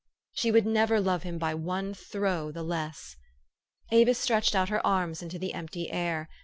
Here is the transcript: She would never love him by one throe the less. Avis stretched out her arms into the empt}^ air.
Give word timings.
She 0.31 0.49
would 0.49 0.65
never 0.65 0.99
love 0.99 1.21
him 1.21 1.37
by 1.37 1.53
one 1.53 1.93
throe 1.93 2.51
the 2.51 2.63
less. 2.63 3.15
Avis 3.91 4.17
stretched 4.17 4.55
out 4.55 4.69
her 4.69 4.83
arms 4.83 5.21
into 5.21 5.37
the 5.37 5.51
empt}^ 5.53 5.89
air. 5.91 6.27